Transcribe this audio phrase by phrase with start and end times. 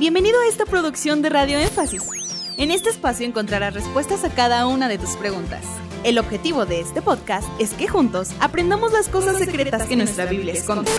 [0.00, 2.08] Bienvenido a esta producción de Radio Énfasis.
[2.56, 5.62] En este espacio encontrarás respuestas a cada una de tus preguntas.
[6.04, 10.54] El objetivo de este podcast es que juntos aprendamos las cosas secretas que nuestra Biblia
[10.54, 10.90] esconde.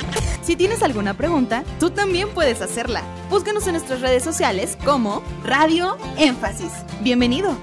[0.43, 3.01] Si tienes alguna pregunta, tú también puedes hacerla.
[3.31, 6.71] Búscanos en nuestras redes sociales como Radio Énfasis.
[7.01, 7.57] Bienvenido.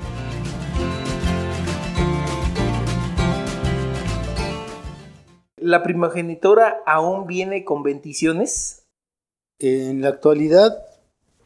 [5.55, 8.89] ¿La primogenitora aún viene con bendiciones?
[9.61, 10.88] En la actualidad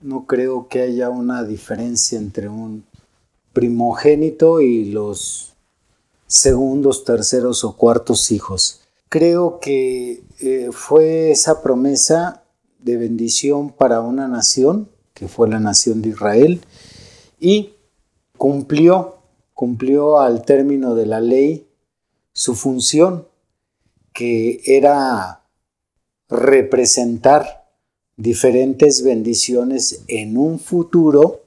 [0.03, 2.85] no creo que haya una diferencia entre un
[3.53, 5.55] primogénito y los
[6.27, 8.81] segundos, terceros o cuartos hijos.
[9.09, 12.43] Creo que eh, fue esa promesa
[12.79, 16.61] de bendición para una nación, que fue la nación de Israel,
[17.39, 17.75] y
[18.37, 19.19] cumplió,
[19.55, 21.69] cumplió al término de la ley
[22.33, 23.29] su función,
[24.13, 25.43] que era
[26.29, 27.62] representar
[28.23, 31.43] diferentes bendiciones en un futuro,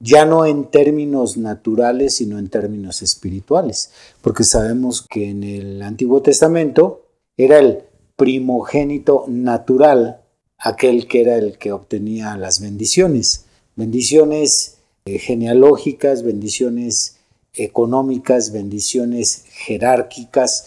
[0.00, 6.20] ya no en términos naturales, sino en términos espirituales, porque sabemos que en el Antiguo
[6.20, 7.02] Testamento
[7.36, 7.84] era el
[8.16, 10.20] primogénito natural,
[10.58, 13.44] aquel que era el que obtenía las bendiciones,
[13.76, 17.18] bendiciones eh, genealógicas, bendiciones
[17.54, 20.66] económicas, bendiciones jerárquicas,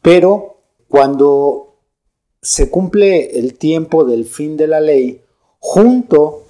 [0.00, 1.65] pero cuando
[2.46, 5.20] se cumple el tiempo del fin de la ley
[5.58, 6.44] junto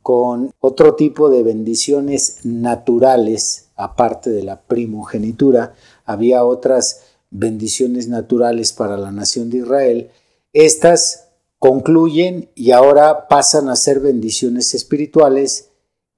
[0.00, 5.74] con otro tipo de bendiciones naturales, aparte de la primogenitura,
[6.06, 10.10] había otras bendiciones naturales para la nación de Israel.
[10.54, 15.68] Estas concluyen y ahora pasan a ser bendiciones espirituales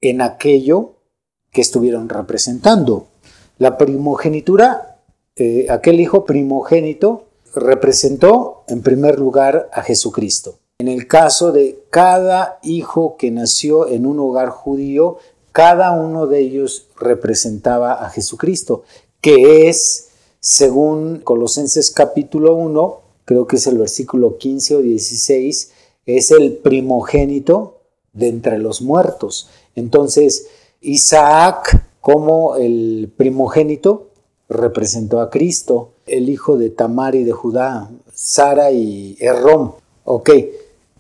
[0.01, 0.95] en aquello
[1.51, 3.09] que estuvieron representando.
[3.59, 5.03] La primogenitura,
[5.35, 10.59] eh, aquel hijo primogénito, representó en primer lugar a Jesucristo.
[10.79, 15.19] En el caso de cada hijo que nació en un hogar judío,
[15.53, 18.85] cada uno de ellos representaba a Jesucristo,
[19.21, 20.09] que es,
[20.41, 25.73] según Colosenses capítulo 1, creo que es el versículo 15 o 16,
[26.07, 27.81] es el primogénito
[28.13, 29.51] de entre los muertos.
[29.75, 30.47] Entonces,
[30.81, 34.09] Isaac, como el primogénito,
[34.49, 39.73] representó a Cristo, el hijo de Tamar y de Judá, Sara y Errom.
[40.05, 40.31] Ok,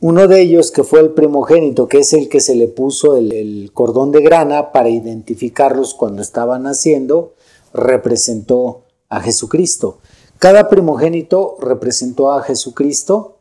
[0.00, 3.70] uno de ellos que fue el primogénito, que es el que se le puso el,
[3.74, 7.34] cordón de grana para identificarlos cuando estaban naciendo,
[7.74, 9.98] representó a Jesucristo.
[10.38, 13.36] Cada primogénito representó a Jesucristo.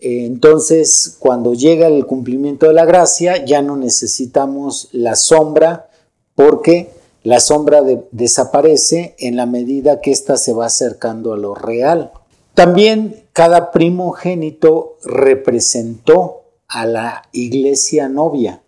[0.00, 5.88] Entonces, cuando llega el cumplimiento de la gracia, ya no necesitamos la sombra
[6.34, 6.90] porque
[7.26, 7.82] la sombra
[8.12, 12.12] desaparece en la medida que ésta se va acercando a lo real.
[12.54, 18.62] También cada primogénito representó a la iglesia novia,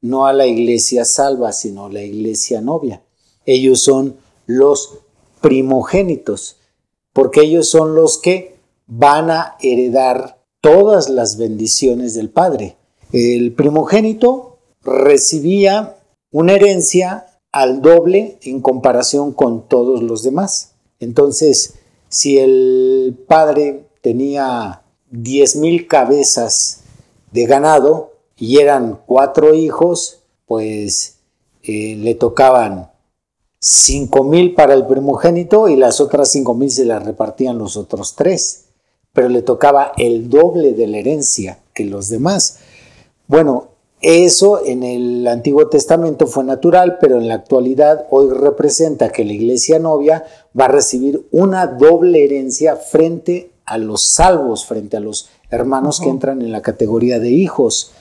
[0.00, 3.00] no a la iglesia salva, sino a la iglesia novia.
[3.46, 4.98] Ellos son los
[5.40, 6.56] primogénitos,
[7.12, 8.56] porque ellos son los que
[8.88, 12.76] van a heredar todas las bendiciones del Padre.
[13.12, 15.96] El primogénito recibía
[16.32, 20.72] una herencia al doble en comparación con todos los demás.
[20.98, 21.74] Entonces,
[22.08, 26.82] si el padre tenía 10.000 cabezas
[27.32, 31.18] de ganado y eran cuatro hijos, pues
[31.62, 32.90] eh, le tocaban
[33.60, 38.66] 5.000 para el primogénito y las otras 5.000 se las repartían los otros tres,
[39.12, 42.58] pero le tocaba el doble de la herencia que los demás.
[43.26, 43.68] Bueno,
[44.00, 49.34] eso en el Antiguo Testamento fue natural, pero en la actualidad hoy representa que la
[49.34, 50.24] iglesia novia
[50.58, 56.08] va a recibir una doble herencia frente a los salvos, frente a los hermanos que
[56.08, 57.92] entran en la categoría de hijos.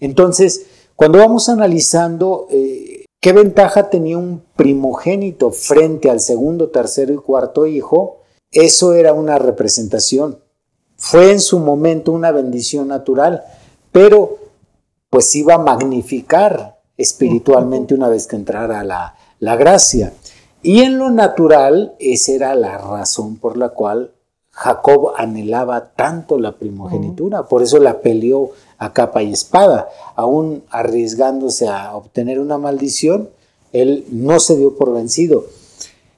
[0.00, 0.66] Entonces,
[0.96, 7.66] cuando vamos analizando eh, qué ventaja tenía un primogénito frente al segundo, tercero y cuarto
[7.66, 8.18] hijo,
[8.50, 10.40] eso era una representación.
[10.96, 13.44] Fue en su momento una bendición natural,
[13.92, 14.43] pero
[15.14, 20.12] pues iba a magnificar espiritualmente una vez que entrara la, la gracia.
[20.60, 24.10] Y en lo natural, esa era la razón por la cual
[24.50, 31.68] Jacob anhelaba tanto la primogenitura, por eso la peleó a capa y espada, aún arriesgándose
[31.68, 33.30] a obtener una maldición,
[33.72, 35.44] él no se dio por vencido.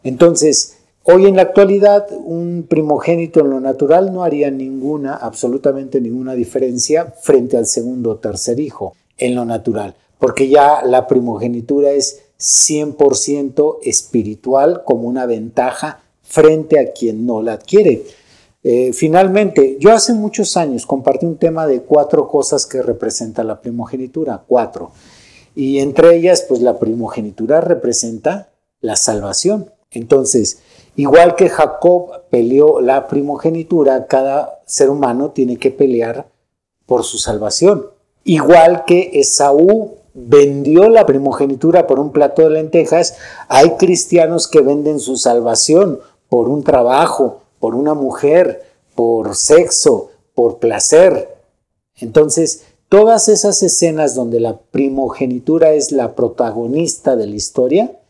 [0.04, 0.75] Entonces,
[1.08, 7.14] Hoy en la actualidad, un primogénito en lo natural no haría ninguna, absolutamente ninguna diferencia
[7.22, 13.78] frente al segundo o tercer hijo en lo natural, porque ya la primogenitura es 100%
[13.84, 18.02] espiritual como una ventaja frente a quien no la adquiere.
[18.64, 23.60] Eh, finalmente, yo hace muchos años compartí un tema de cuatro cosas que representa la
[23.60, 24.90] primogenitura, cuatro.
[25.54, 28.48] Y entre ellas, pues la primogenitura representa
[28.80, 29.70] la salvación.
[29.92, 30.58] Entonces,
[30.96, 36.28] igual que Jacob peleó la primogenitura, cada ser humano tiene que pelear
[36.86, 37.86] por su salvación.
[38.24, 43.16] Igual que Esaú vendió la primogenitura por un plato de lentejas,
[43.48, 48.64] hay cristianos que venden su salvación por un trabajo, por una mujer,
[48.94, 51.36] por sexo, por placer.
[51.96, 58.00] Entonces, todas esas escenas donde la primogenitura es la protagonista de la historia,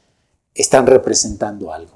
[0.55, 1.96] están representando algo.